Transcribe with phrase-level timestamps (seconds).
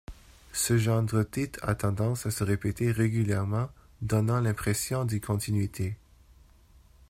[0.51, 3.69] Ce genre d'otite a tendance à se répéter régulièrement,
[4.01, 5.95] donnant l'impression d'une continuité.